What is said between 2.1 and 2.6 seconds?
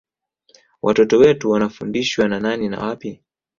na